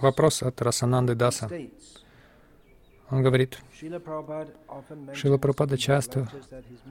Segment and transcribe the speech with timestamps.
[0.00, 1.50] Вопрос от Расананды Даса.
[3.10, 3.98] Он говорит, Шила
[5.38, 6.28] Прабхупада часто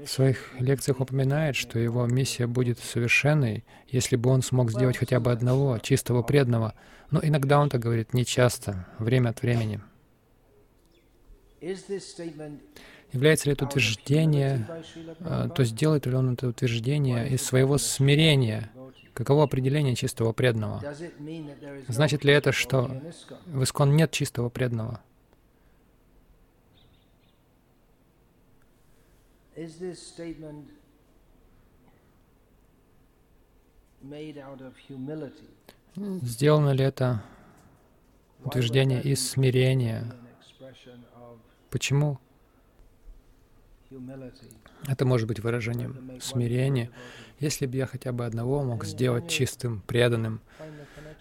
[0.06, 5.20] в своих лекциях упоминает, что его миссия будет совершенной, если бы он смог сделать хотя
[5.20, 6.76] бы одного чистого преданного.
[7.10, 9.82] Но иногда он так говорит, не часто, время от времени.
[13.14, 14.68] Является ли это утверждение,
[15.20, 18.72] а, то есть делает ли он это утверждение из своего смирения?
[19.14, 20.82] Каково определение чистого преданного?
[21.88, 22.90] Значит ли это, что
[23.46, 25.00] в Искон нет чистого преданного?
[35.96, 37.24] Сделано ли это
[38.44, 40.12] утверждение из смирения?
[41.70, 42.20] Почему?
[44.88, 46.90] Это может быть выражением смирения?
[47.40, 50.42] Если бы я хотя бы одного мог сделать чистым, преданным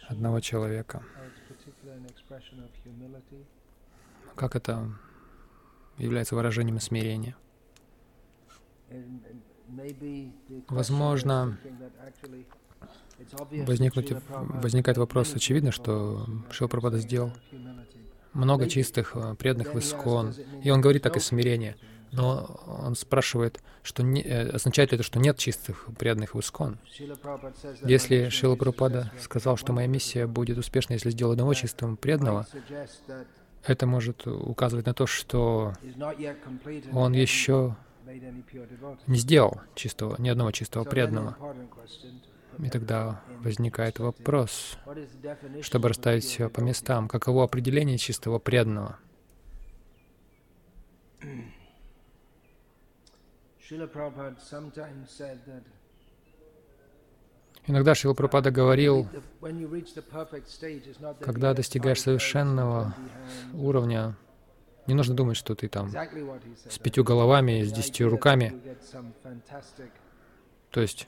[0.09, 1.03] одного человека,
[4.35, 4.89] как это
[5.99, 7.37] является выражением смирения?
[10.69, 11.59] Возможно,
[13.51, 17.33] возникнуть, возникает вопрос, очевидно, что expressing сделал
[18.33, 21.77] много чистых преданных в Искон, и он говорит так из смирения.
[22.13, 26.79] Но он спрашивает, что не, э, означает ли это, что нет чистых преданных в Искон?
[27.83, 32.47] Если Шила Прабхупада сказал, что моя миссия будет успешна, если сделаю одного чистого преданного,
[33.65, 35.73] это может указывать на то, что
[36.93, 37.77] он еще
[39.07, 41.39] не сделал чистого, ни одного чистого преданного.
[42.59, 44.77] И тогда возникает вопрос,
[45.63, 48.99] чтобы расставить все по местам, каково определение чистого преданного?
[57.67, 59.09] Иногда Шрила Прабхупада говорил,
[61.21, 62.95] когда достигаешь совершенного
[63.53, 63.63] 20 hands.
[63.63, 64.17] уровня,
[64.89, 65.91] не нужно думать, что ты там
[66.69, 68.61] с пятью головами, с десятью руками.
[70.71, 71.07] То есть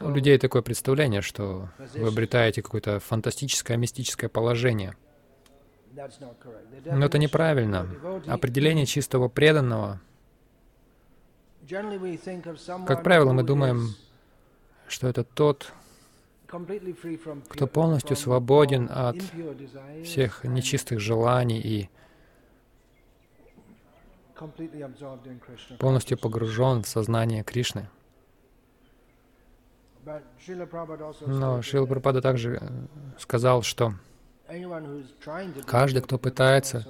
[0.00, 4.96] у людей такое представление, что вы обретаете какое-то фантастическое, мистическое положение.
[6.86, 7.88] Но это неправильно.
[8.26, 10.00] Определение чистого преданного,
[12.86, 13.94] как правило, мы думаем,
[14.88, 15.72] что это тот,
[17.48, 19.16] кто полностью свободен от
[20.04, 21.88] всех нечистых желаний и
[25.78, 27.88] полностью погружен в сознание Кришны.
[31.26, 32.68] Но Шрила Прабхупада также э,
[33.18, 33.94] сказал, что
[35.66, 36.86] каждый, кто пытается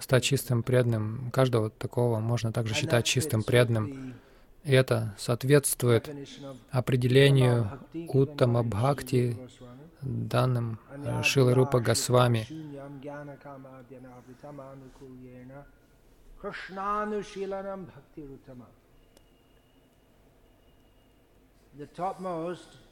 [0.00, 4.14] стать чистым преданным, каждого такого можно также считать чистым преданным.
[4.64, 6.10] И это соответствует
[6.70, 9.38] определению Уттама Бхакти,
[10.02, 12.46] данным э, Шилой Рупа Госвами.
[21.78, 22.85] The topmost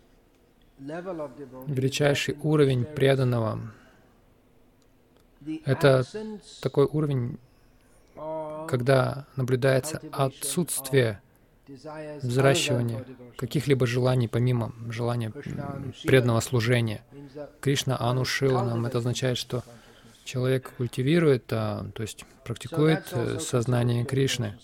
[0.79, 3.61] Величайший уровень преданного
[5.65, 6.05] это
[6.63, 7.39] такой уровень,
[8.69, 11.21] когда наблюдается отсутствие
[12.23, 13.05] взращивания
[13.37, 15.33] каких-либо желаний помимо желания
[16.03, 17.03] преданного служения.
[17.61, 19.63] Кришна Анушиланам это означает, что
[20.25, 24.59] человек культивирует, а, то есть практикует э, сознание Кришны.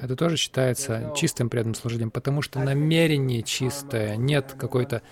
[0.00, 5.02] Это тоже считается чистым преданным служением, потому что намерение чистое, нет какой-то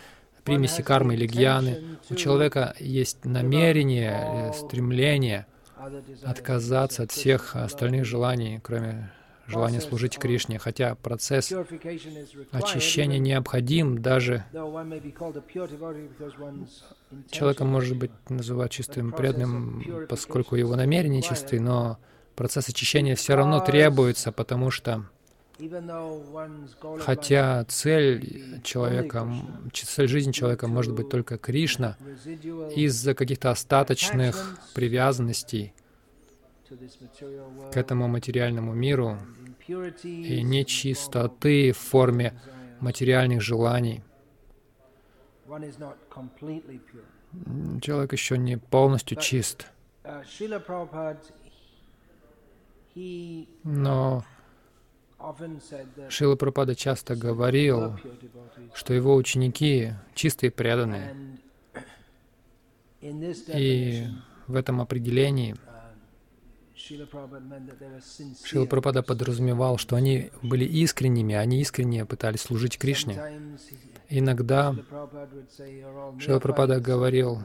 [0.44, 1.99] примеси кармы или гьяны.
[2.09, 5.47] У человека есть намерение, э, стремление
[6.25, 9.12] отказаться от всех остальных желаний, кроме
[9.47, 10.59] желания служить Кришне.
[10.59, 11.53] Хотя процесс
[12.53, 14.45] очищения необходим, даже
[17.31, 21.99] человека может быть называть чистым преданным, поскольку его намерения чисты, но
[22.35, 25.05] процесс очищения все равно требуется, потому что
[27.01, 29.27] хотя цель человека,
[29.73, 31.97] цель жизни человека может быть только Кришна,
[32.75, 35.73] из-за каких-то остаточных привязанностей
[37.73, 39.19] к этому материальному миру
[39.69, 42.39] и нечистоты в форме
[42.81, 44.03] материальных желаний,
[47.81, 49.67] человек еще не полностью чист.
[53.65, 54.25] Но
[56.09, 57.99] Шила Прабхупада часто говорил,
[58.75, 61.39] что его ученики чистые и преданные.
[63.01, 64.07] И
[64.47, 65.57] в этом определении
[66.76, 73.19] Шила Прабхупада подразумевал, что они были искренними, они искренне пытались служить Кришне.
[74.11, 74.75] Иногда
[76.19, 77.40] Шила Прабхупада говорил,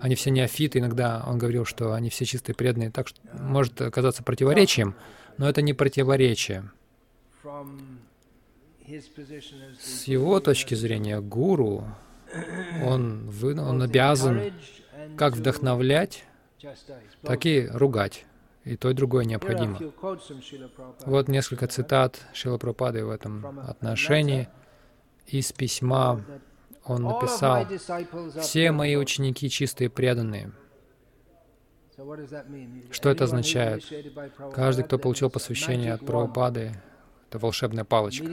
[0.00, 4.22] они все неофиты, иногда он говорил, что они все чистые преданные, так что может оказаться
[4.24, 4.96] противоречием,
[5.36, 6.70] но это не противоречие.
[9.80, 11.84] С его точки зрения, гуру,
[12.84, 14.52] он, он обязан
[15.16, 16.24] как вдохновлять,
[17.22, 18.24] так и ругать.
[18.64, 19.78] И то, и другое необходимо.
[21.06, 24.48] Вот несколько цитат Шила Прабхупады в этом отношении.
[25.26, 26.22] Из письма
[26.84, 27.66] он написал,
[28.40, 30.52] «Все мои ученики чистые преданные».
[32.90, 33.84] Что это означает?
[34.52, 36.72] Каждый, кто получил посвящение от Прабхупады,
[37.28, 38.26] это волшебная палочка.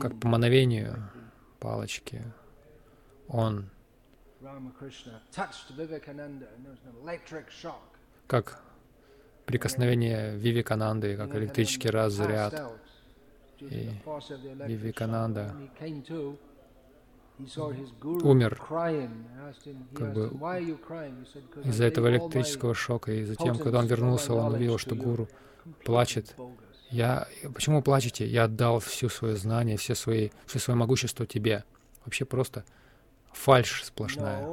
[0.00, 1.10] Как по мановению
[1.58, 2.22] палочки.
[3.28, 3.70] Он
[8.26, 8.62] как
[9.44, 12.54] прикосновение Вивикананды, как электрический разряд.
[13.58, 13.90] И
[14.66, 15.54] Вивикананда
[18.22, 18.62] умер
[19.94, 20.30] как бы
[21.64, 23.12] из-за этого электрического шока.
[23.12, 25.28] И затем, когда он вернулся, он увидел, что гуру
[25.84, 26.36] плачет.
[26.90, 28.26] Я, почему плачете?
[28.26, 31.64] Я отдал всю свое знание, все, свои, все свое могущество тебе.
[32.04, 32.64] Вообще просто
[33.32, 34.46] фальшь сплошная.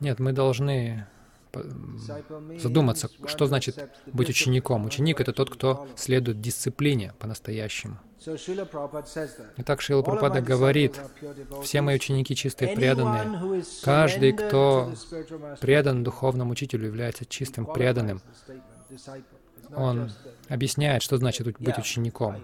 [0.00, 1.06] Нет, мы должны
[2.58, 4.84] задуматься, что значит быть учеником.
[4.84, 7.98] Ученик— это тот, кто следует дисциплине по-настоящему.
[9.56, 11.00] Итак, Шрила Прабхупада говорит,
[11.62, 13.62] все мои ученики чистые преданные.
[13.84, 14.92] Каждый, кто
[15.60, 18.20] предан духовному учителю, является чистым преданным.
[19.74, 20.10] Он
[20.48, 22.36] объясняет, что значит быть учеником.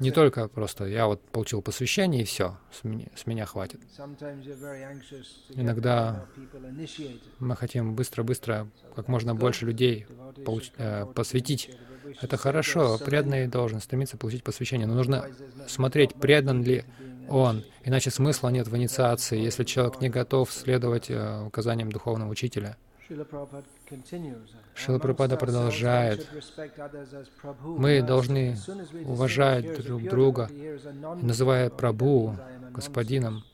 [0.00, 3.80] Не только просто я вот получил посвящение и все, с меня, с меня хватит.
[5.50, 6.26] Иногда
[7.38, 10.06] мы хотим быстро-быстро, как можно больше людей
[10.44, 11.70] получ, э, посвятить.
[12.20, 15.26] Это хорошо, преданный должен стремиться получить посвящение, но нужно
[15.66, 16.84] смотреть, предан ли
[17.28, 22.76] он, иначе смысла нет в инициации, если человек не готов следовать э, указаниям духовного учителя.
[24.74, 26.28] Шила Прабхупада продолжает.
[27.64, 28.56] Мы должны
[29.04, 30.50] уважать друг друга,
[31.22, 32.36] называя Прабху
[32.70, 33.44] господином.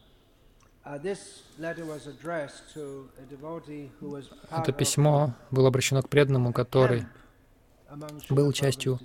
[4.51, 7.07] Это письмо было обращено к преданному, который
[8.29, 8.99] был частью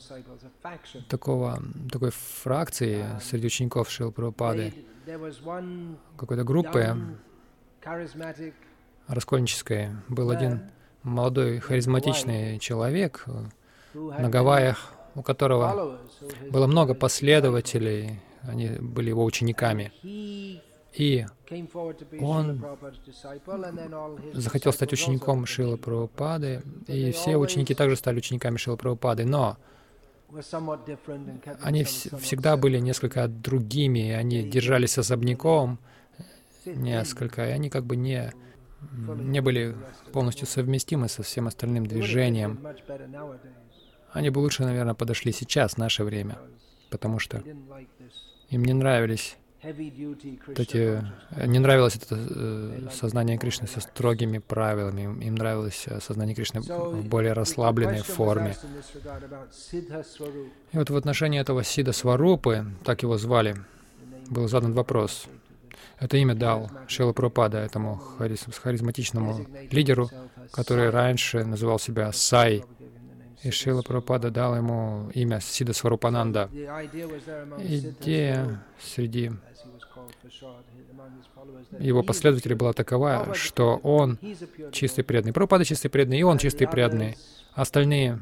[1.07, 1.61] такого,
[1.91, 4.73] такой фракции среди учеников Шил Прабхупады,
[6.17, 6.97] какой-то группы
[9.07, 9.89] раскольнической.
[10.09, 10.69] Был один
[11.03, 13.25] молодой харизматичный человек
[13.93, 15.99] на Гавайях, у которого
[16.51, 19.91] было много последователей, они были его учениками.
[20.93, 21.25] И
[22.19, 22.65] он
[24.33, 29.57] захотел стать учеником Шилы Прабхупады, и все ученики также стали учениками Шилы Прабхупады, но
[31.61, 35.79] они всегда были несколько другими, они держались особняком
[36.65, 38.31] несколько, и они как бы не
[38.81, 39.75] не были
[40.11, 42.59] полностью совместимы со всем остальным движением.
[44.11, 46.37] Они бы лучше, наверное, подошли сейчас, в наше время,
[46.89, 47.43] потому что
[48.49, 51.03] им не нравились эти,
[51.45, 57.05] не нравилось это э, сознание Кришны со строгими правилами, им, нравилось э, сознание Кришны в
[57.05, 58.55] более расслабленной форме.
[60.71, 63.57] И вот в отношении этого Сида Сварупы, так его звали,
[64.29, 65.27] был задан вопрос—
[65.99, 70.09] это имя дал Шила Пропада этому хариз, харизматичному лидеру,
[70.51, 72.63] который раньше называл себя Сай.
[73.43, 76.49] И Шила Пропада дал ему имя Сида Сварупананда.
[77.59, 79.31] Идея среди
[81.79, 84.17] его последователей была такова, что он
[84.71, 85.33] чистый преданный.
[85.33, 87.17] Пропада чистый преданный, и он чистый преданный.
[87.53, 88.19] Остальные,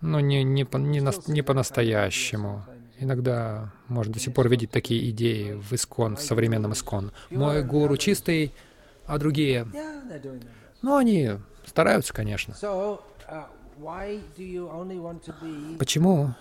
[0.00, 2.64] ну, не, не, не, не по-настоящему.
[2.98, 7.12] Иногда можно до сих пор видеть такие идеи в Искон, в современном Искон.
[7.30, 8.52] Мой гуру чистый,
[9.06, 9.66] а другие...
[10.82, 11.32] Ну, они
[11.66, 12.54] стараются, конечно.
[15.78, 16.34] Почему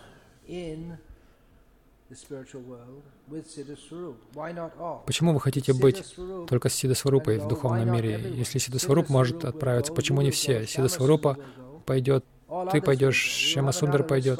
[5.05, 6.15] Почему вы хотите быть
[6.47, 8.19] только с Сидасварупой в духовном мире?
[8.35, 10.67] Если Сидасваруп может отправиться, почему не все?
[10.67, 11.37] Сидасварупа
[11.85, 12.25] пойдет,
[12.71, 14.39] ты пойдешь, Шемасундар пойдет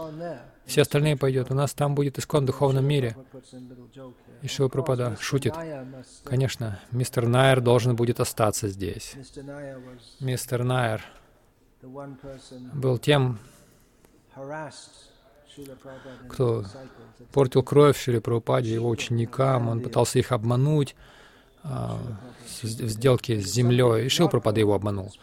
[0.66, 1.52] все остальные пойдут.
[1.52, 3.16] У нас там будет искон в духовном мире.
[4.42, 5.54] И Шила Пропада шутит.
[6.24, 9.16] Конечно, мистер Найер должен будет остаться здесь.
[10.20, 11.04] Мистер Найер
[11.82, 13.40] был тем,
[16.30, 16.64] кто
[17.32, 20.96] портил кровь Шили Прабхупаде, его ученикам, он пытался их обмануть,
[21.64, 22.00] а,
[22.62, 25.14] в сделке с землей, и Шилпрапада его обманул.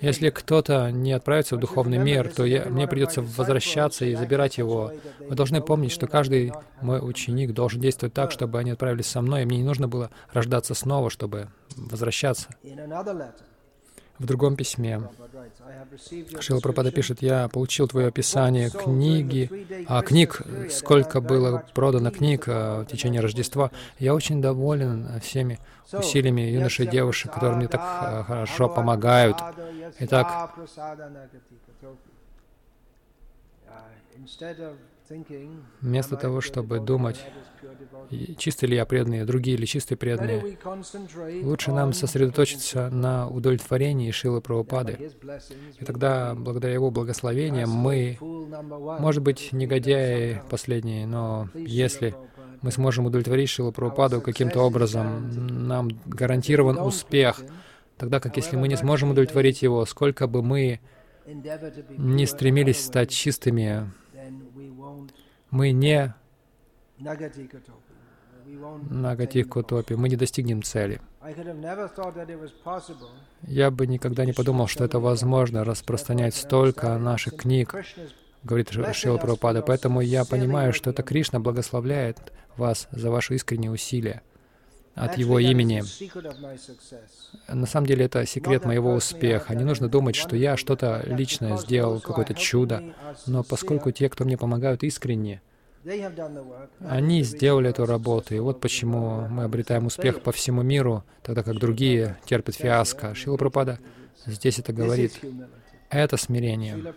[0.00, 4.92] Если кто-то не отправится в духовный мир, то я, мне придется возвращаться и забирать его.
[5.18, 9.42] Вы должны помнить, что каждый мой ученик должен действовать так, чтобы они отправились со мной,
[9.42, 12.48] и мне не нужно было рождаться снова, чтобы возвращаться.
[14.20, 15.00] В другом письме
[16.40, 19.50] Шила Пропада пишет, «Я получил твое описание книги,
[19.88, 23.70] а книг, сколько было продано книг а, в течение Рождества.
[23.98, 25.58] Я очень доволен всеми
[25.90, 29.38] усилиями юношей и девушек, которые мне так а, хорошо помогают.
[30.00, 30.54] Итак,
[35.80, 37.24] Вместо того, чтобы думать,
[38.38, 40.58] чистые ли я преданные, другие ли чистые преданные,
[41.42, 45.10] лучше нам сосредоточиться на удовлетворении Шилы Прабхупады.
[45.78, 52.14] И тогда, благодаря его благословениям, мы, может быть, негодяи последние, но если
[52.62, 57.42] мы сможем удовлетворить Шилу Прабхупаду каким-то образом, нам гарантирован успех,
[57.96, 60.80] тогда как если мы не сможем удовлетворить его, сколько бы мы
[61.26, 63.90] не стремились стать чистыми,
[65.50, 66.14] мы не
[68.90, 71.00] Нагатих Кутопи, мы не достигнем цели.
[73.42, 77.74] Я бы никогда не подумал, что это возможно, распространять столько наших книг,
[78.42, 79.62] говорит Шила Прабхупада.
[79.62, 84.22] Поэтому я понимаю, что это Кришна благословляет вас за ваши искренние усилия
[84.94, 85.82] от Его имени.
[87.48, 89.54] На самом деле это секрет моего успеха.
[89.54, 92.82] Не нужно думать, что я что-то личное сделал, какое-то чудо.
[93.26, 95.40] Но поскольку те, кто мне помогают искренне,
[96.80, 101.58] они сделали эту работу, и вот почему мы обретаем успех по всему миру, тогда как
[101.58, 103.14] другие терпят фиаско.
[103.14, 103.78] Шила Пропада
[104.26, 105.18] здесь это говорит.
[105.88, 106.94] Это смирение.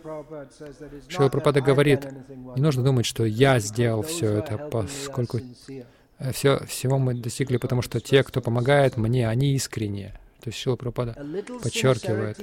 [1.08, 2.06] Шила Пропада говорит,
[2.54, 5.40] не нужно думать, что я сделал все это, поскольку
[6.32, 10.18] все, всего мы достигли, потому что те, кто помогает мне, они искренние.
[10.40, 11.16] То есть Шила Пропада
[11.62, 12.38] подчеркивает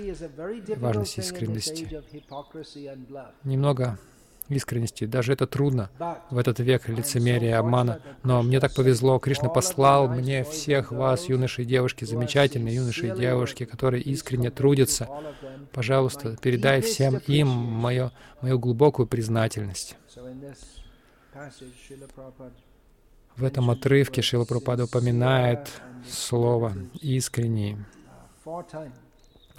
[0.78, 2.02] важность искренности.
[3.44, 4.00] Немного
[4.50, 5.06] искренности.
[5.06, 5.90] Даже это трудно
[6.30, 8.02] в этот век лицемерия и обмана.
[8.24, 9.20] Но мне так повезло.
[9.20, 15.08] Кришна послал мне всех вас, юноши и девушки, замечательные юноши и девушки, которые искренне трудятся.
[15.72, 18.12] Пожалуйста, передай всем им мою,
[18.42, 19.96] мою глубокую признательность.
[23.42, 24.46] В этом отрывке Шила
[24.84, 25.68] упоминает
[26.08, 27.76] слово «искренний».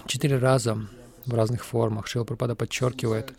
[0.07, 0.79] Четыре раза
[1.27, 2.07] в разных формах.
[2.07, 2.23] Шила
[2.55, 3.33] подчеркивает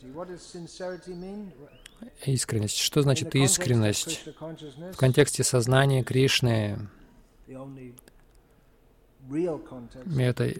[2.26, 2.76] искренность.
[2.76, 4.28] Что значит искренность?
[4.92, 6.90] В контексте сознания Кришны
[10.18, 10.54] это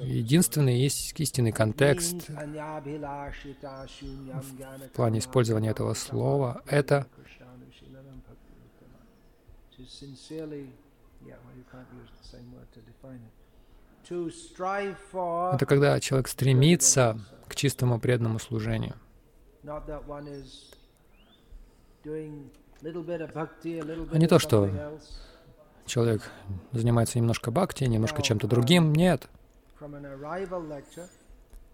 [0.00, 6.62] единственный истинный контекст в плане использования этого слова.
[6.66, 7.06] Это
[15.54, 18.94] это когда человек стремится к чистому преданному служению.
[19.62, 19.80] А
[24.18, 24.98] не то, что
[25.84, 26.22] человек
[26.72, 28.92] занимается немножко бхакти, немножко чем-то другим.
[28.92, 29.28] Нет.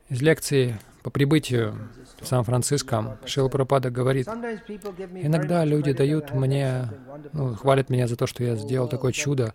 [0.09, 6.89] Из лекции по прибытию в Сан-Франциско Прабхупада говорит, иногда люди дают мне,
[7.33, 9.53] ну, хвалят меня за то, что я сделал такое чудо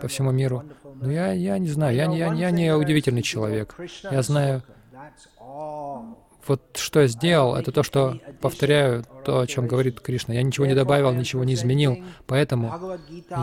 [0.00, 0.64] по всему миру.
[0.94, 3.76] Но я, я не знаю, я, я, я не удивительный человек.
[4.10, 4.62] Я знаю
[6.46, 10.34] вот что я сделал, это то, что повторяю то, о чем говорит Кришна.
[10.34, 12.98] Я ничего не добавил, ничего не изменил, поэтому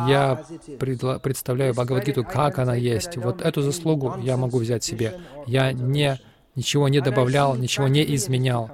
[0.07, 0.43] я
[0.79, 3.15] предла- представляю Бхагавадгиту, как она есть.
[3.17, 5.19] Вот эту заслугу я могу взять себе.
[5.47, 6.19] Я не,
[6.55, 8.69] ничего не добавлял, ничего не изменял.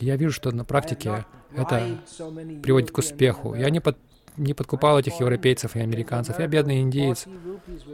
[0.00, 2.00] Я вижу, что на практике это
[2.62, 3.54] приводит к успеху.
[3.54, 3.96] Я не, под,
[4.36, 6.38] не подкупал этих европейцев и американцев.
[6.38, 7.26] Я бедный индиец.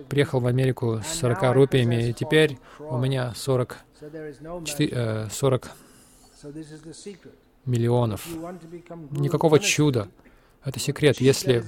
[0.08, 3.78] Приехал в Америку с 40 рупиями, и теперь у меня 40
[5.30, 5.70] 40
[7.64, 8.26] миллионов.
[9.10, 10.08] Никакого чуда.
[10.64, 11.20] Это секрет.
[11.20, 11.64] Если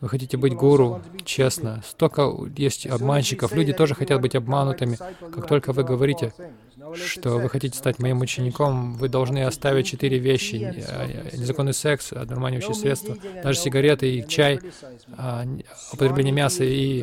[0.00, 3.54] вы хотите быть гуру, честно, столько есть обманщиков.
[3.54, 4.98] Люди тоже хотят быть обманутыми.
[5.34, 6.34] Как только вы говорите,
[6.94, 10.84] что вы хотите стать моим учеником, вы должны оставить четыре вещи.
[11.32, 14.60] Незаконный секс, одурманивающие средства, даже сигареты и чай,
[15.16, 15.44] а,
[15.92, 17.02] употребление мяса и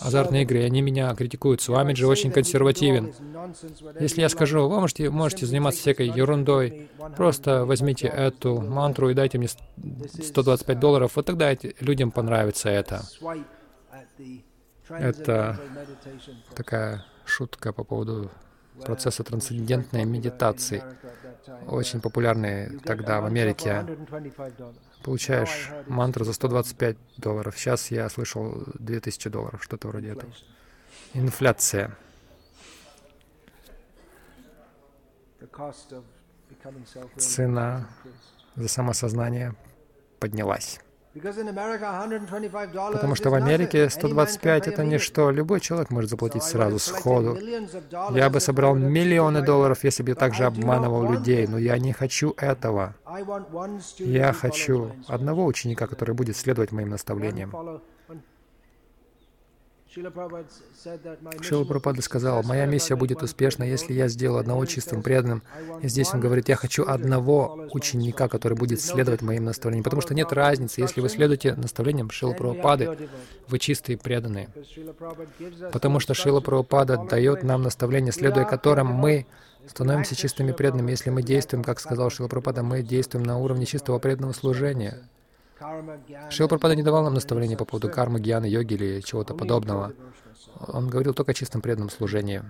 [0.00, 0.64] азартные игры.
[0.64, 1.62] Они меня критикуют.
[1.62, 3.14] С вами же очень консервативен.
[4.00, 9.38] Если я скажу, вы можете, можете заниматься всякой ерундой, просто возьмите эту мантру и дайте
[9.38, 12.23] мне 125 долларов, вот тогда людям понравится
[12.68, 13.02] это.
[14.88, 15.58] Это
[16.54, 18.30] такая шутка по поводу
[18.82, 20.82] процесса трансцендентной медитации,
[21.66, 23.84] очень популярные тогда в Америке.
[25.02, 27.58] получаешь мантру за 125 долларов.
[27.58, 30.32] Сейчас я слышал 2000 долларов, что-то вроде этого.
[31.12, 31.96] Инфляция.
[37.16, 37.86] Цена
[38.56, 39.54] за самосознание
[40.18, 40.80] поднялась.
[42.92, 45.30] Потому что в Америке 125— это ничто.
[45.30, 47.38] Любой человек может заплатить сразу, сходу.
[48.10, 52.34] Я бы собрал миллионы долларов, если бы я также обманывал людей, но я не хочу
[52.36, 52.94] этого.
[53.98, 57.52] Я хочу одного ученика, который будет следовать моим наставлениям.
[61.40, 65.42] Шила Прабхупада сказал, «Моя миссия будет успешна, если я сделаю одного чистым преданным».
[65.82, 69.84] И здесь он говорит, «Я хочу одного ученика, который будет следовать моим наставлениям».
[69.84, 73.08] Потому что нет разницы, если вы следуете наставлениям Шила Прабхупады,
[73.48, 74.48] вы чистые преданные.
[75.72, 79.26] Потому что Шила Прабхупада дает нам наставления, следуя которым мы
[79.66, 80.90] становимся чистыми преданными.
[80.90, 85.08] Если мы действуем, как сказал Шила Прабхупада, мы действуем на уровне чистого преданного служения.
[86.30, 89.92] Шил Прабхупада не давал нам наставления по поводу кармы, гьяны, йоги или чего-то подобного.
[90.68, 92.42] Он говорил только о чистом преданном служении.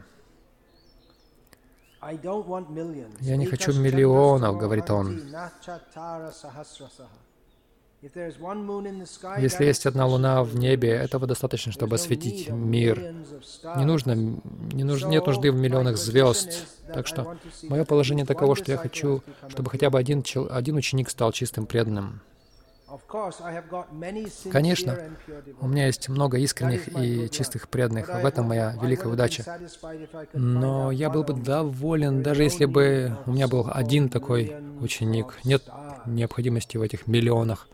[3.20, 5.20] «Я не хочу миллионов»,— говорит он.
[9.38, 13.14] Если есть одна луна в небе, этого достаточно, чтобы осветить мир.
[13.76, 16.66] Не нужно, не нужно, нет нужды в миллионах звезд.
[16.92, 21.32] Так что мое положение таково, что я хочу, чтобы хотя бы один, один ученик стал
[21.32, 22.20] чистым преданным.
[24.50, 24.98] Конечно,
[25.60, 28.08] у меня есть много искренних и чистых преданных.
[28.08, 29.44] В этом моя великая удача.
[30.32, 35.38] Но я был бы доволен, даже если бы у меня был один такой ученик.
[35.44, 35.62] Нет
[36.06, 37.68] необходимости в этих миллионах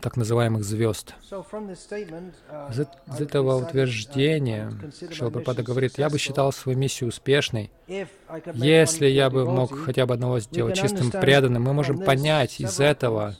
[0.00, 1.14] так называемых звезд.
[1.30, 2.80] Uh, из,
[3.14, 4.72] из этого утверждения
[5.10, 7.70] Шилпрапада говорит, я бы считал свою миссию успешной,
[8.54, 11.64] если я бы мог хотя бы одного сделать чистым преданным.
[11.64, 13.36] Мы можем понять из этого,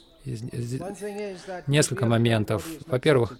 [1.67, 2.67] несколько моментов.
[2.87, 3.39] Во-первых,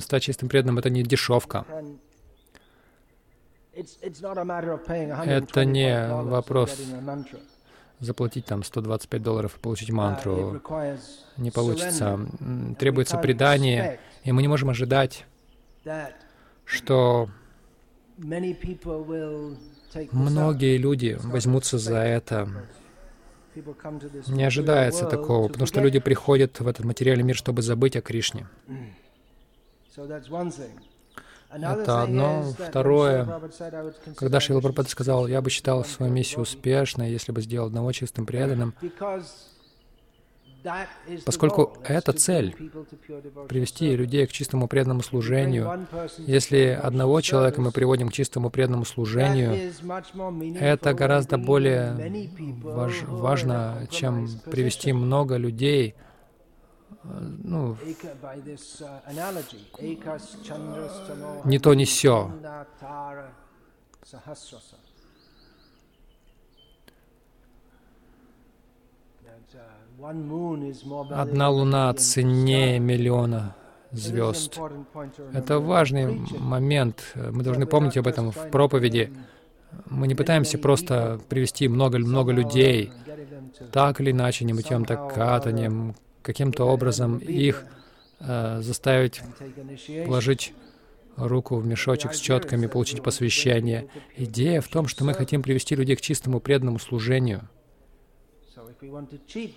[0.00, 1.64] стать чистым преданным— это не дешевка.
[3.72, 6.78] Это не вопрос
[8.00, 10.60] заплатить там 125 долларов и получить мантру.
[11.36, 12.18] Не получится.
[12.78, 15.24] Требуется предание, и мы не можем ожидать,
[16.64, 17.28] что
[20.12, 22.48] многие люди возьмутся за это,
[24.26, 28.46] не ожидается такого, потому что люди приходят в этот материальный мир, чтобы забыть о Кришне.
[31.50, 32.42] Это одно.
[32.58, 33.40] Второе,
[34.16, 38.26] когда Шрила Прабхупада сказал, я бы считал свою миссию успешной, если бы сделал одного чистым
[38.26, 38.74] преданным,
[41.24, 42.54] Поскольку это цель—
[43.48, 45.86] привести людей к чистому преданному служению.
[46.18, 49.72] Если одного человека мы приводим к чистому преданному служению,
[50.60, 51.96] это гораздо более
[52.62, 55.94] важ важно, чем привести много людей
[57.04, 57.76] ну,
[61.44, 62.30] не то, не все.
[71.10, 73.56] Одна луна ценнее миллиона
[73.90, 74.58] звезд.
[75.32, 77.14] Это важный момент.
[77.14, 79.12] Мы должны помнить об этом в проповеди.
[79.86, 82.90] Мы не пытаемся просто привести много-много людей,
[83.72, 87.64] так или иначе, не мытьем, так катанием, каким-то образом их
[88.20, 89.20] э, заставить
[90.06, 90.54] положить
[91.16, 93.88] руку в мешочек с четками, получить посвящение.
[94.16, 97.48] Идея в том, что мы хотим привести людей к чистому преданному служению.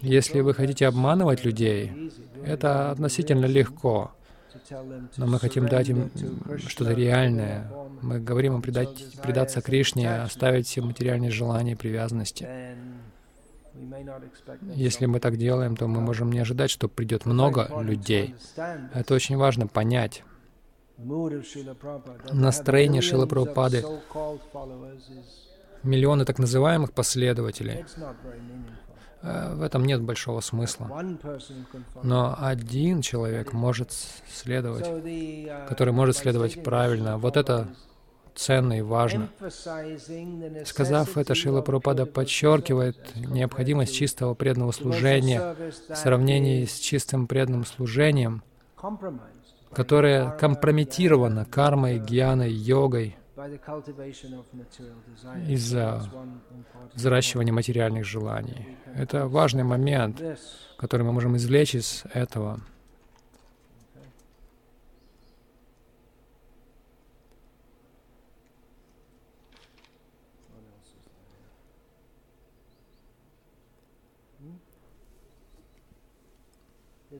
[0.01, 2.11] Если вы хотите обманывать людей,
[2.45, 4.11] это относительно легко.
[5.17, 6.11] Но мы хотим дать им
[6.67, 7.71] что-то реальное.
[8.01, 12.47] Мы говорим им предать, предаться Кришне, оставить все материальные желания и привязанности.
[14.75, 18.35] Если мы так делаем, то мы можем не ожидать, что придет много людей.
[18.93, 20.23] Это очень важно понять.
[22.31, 23.83] Настроение Шилы Прабхупады,
[25.83, 27.85] миллионы так называемых последователей,
[29.21, 30.89] в этом нет большого смысла.
[32.03, 33.91] Но один человек может
[34.31, 34.87] следовать,
[35.67, 37.17] который может следовать правильно.
[37.17, 37.67] Вот это
[38.35, 39.29] ценно и важно.
[40.65, 45.55] Сказав это, Шила Прабхупада подчеркивает необходимость чистого преданного служения
[45.89, 48.43] в сравнении с чистым преданным служением,
[49.73, 53.17] которое компрометировано кармой, гьяной, йогой,
[55.47, 56.03] из-за
[56.93, 58.77] взращивания материальных желаний.
[58.95, 60.21] Это важный момент,
[60.77, 62.59] который мы можем извлечь из этого.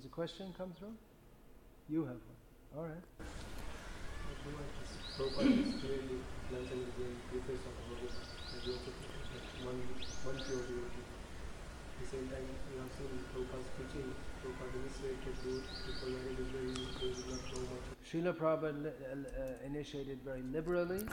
[0.04, 0.94] A question come through?
[1.88, 2.40] You have one.
[2.76, 3.04] All right.
[5.22, 5.72] Uh.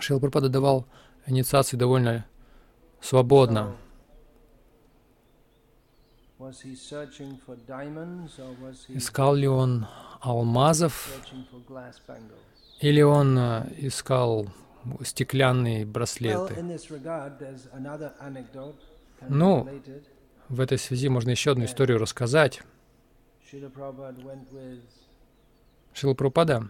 [0.00, 0.86] Шрила Прабхупада давал
[1.26, 2.26] инициации довольно
[3.00, 3.76] свободно.
[6.38, 9.86] So, was he searching for diamonds or was he Искал ли он
[10.20, 11.08] алмазов,
[12.80, 14.48] или он э, искал
[15.02, 16.54] стеклянные браслеты?
[19.28, 19.68] Ну.
[20.48, 22.62] В этой связи можно еще одну историю рассказать.
[25.92, 26.68] Шрила Прабхупада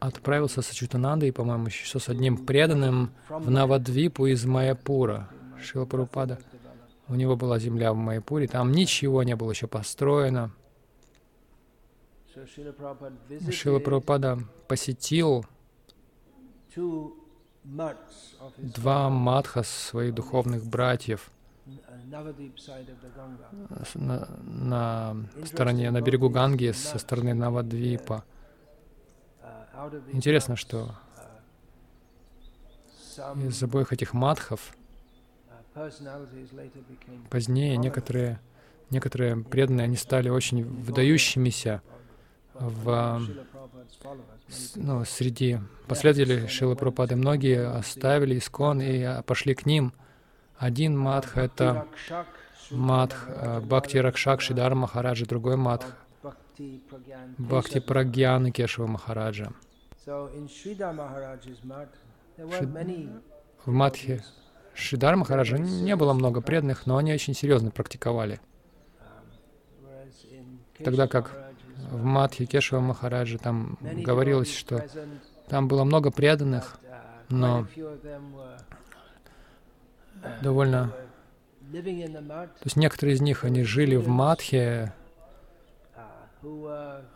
[0.00, 5.28] отправился с Ачутанандой, по-моему, еще с одним преданным в Навадвипу из Майяпура.
[5.62, 6.38] Шрила Прабхупада.
[7.08, 10.50] У него была земля в Майяпуре, там ничего не было еще построено.
[12.34, 12.72] Шрила
[13.28, 15.46] visited Прабхупада посетил
[18.58, 21.30] два матха своих духовных братьев.
[21.66, 22.26] Uh,
[23.94, 25.16] на, на
[25.46, 28.24] стороне, на берегу Ганги со стороны Навадвипа.
[29.40, 30.94] Uh, Интересно, что
[33.16, 34.76] some из обоих этих матхов
[35.74, 38.40] uh, позднее некоторые,
[38.90, 41.80] некоторые преданные, они стали очень выдающимися
[42.54, 43.20] в,
[44.76, 47.16] ну, среди последователей Шилы Прабхупады.
[47.16, 49.92] Многие оставили искон и а, пошли к ним.
[50.56, 51.86] Один матх— это
[52.70, 55.56] Prabhupada, э, Бхакти Ракшак Шидар Махараджа, другой
[56.56, 57.80] Pragyan Бхакти.
[57.80, 59.52] Прагьяна Кешева Махараджа.
[63.64, 64.24] В матхе
[64.74, 68.40] Шидар Махараджа не было много преданных, но они очень серьезно практиковали.
[70.82, 71.43] Тогда как
[71.90, 74.84] В матхе Кешева Махараджа там говорилось, что
[75.48, 76.78] там было много преданных,
[77.28, 77.66] но
[80.42, 80.92] довольно...
[81.72, 84.92] То есть некоторые из них, они жили в матхе,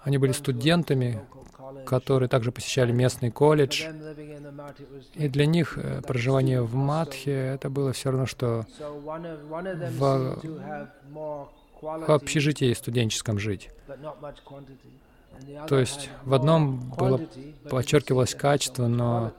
[0.02, 1.20] они были студентами,
[1.86, 3.84] которые также посещали местный колледж.
[5.14, 8.64] И для них э, проживание в матхе это было все равно, что
[9.98, 10.38] в-
[11.80, 13.70] в общежитии студенческом жить.
[15.68, 17.20] То есть в одном было
[17.70, 19.32] подчеркивалось качество, но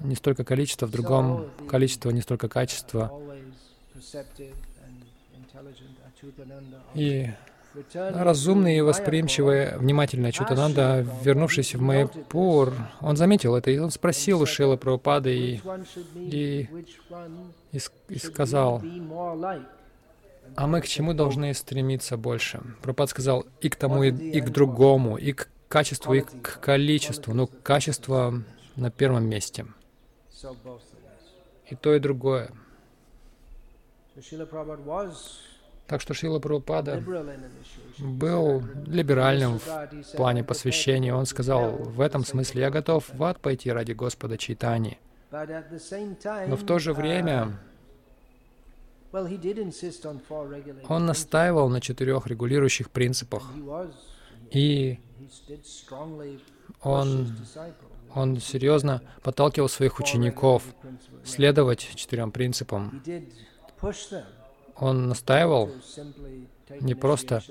[0.00, 3.12] не столько количество, в другом количество, не столько качество.
[6.94, 7.30] И
[7.94, 14.46] разумный и восприимчивый, внимательный Чутананда, вернувшись в Майпур, он заметил это, и он спросил у
[14.46, 15.60] Шилы Прабхупады и,
[16.16, 16.68] и-
[17.72, 18.82] и, и сказал?
[20.56, 22.60] А мы к чему должны стремиться больше?
[22.82, 27.34] Прабхупад сказал и к тому, и, и к другому, и к качеству, и к количеству.
[27.34, 28.42] Ну, качество
[28.76, 29.66] на первом месте.
[31.68, 32.50] И то, и другое.
[35.86, 37.02] Так что Шила Прабхупада
[37.98, 41.14] был либеральным в плане "I'm prepared посвящения.
[41.14, 44.98] Он сказал, в этом смысле я готов в Chaitanya." ад пойти ради Господа Чайтани.
[45.32, 47.58] Но в то же uh, время
[50.88, 53.50] он настаивал на четырех регулирующих принципах.
[54.50, 54.98] И
[56.82, 57.36] он,
[58.14, 60.62] он серьезно подталкивал своих учеников
[61.24, 63.02] следовать четырем принципам.
[64.76, 65.70] Он настаивал,
[66.80, 67.42] не просто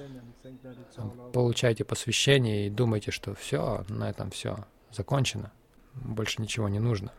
[1.34, 5.52] получайте посвящение и думайте, что все, на этом все закончено,
[5.94, 7.12] больше ничего не нужно.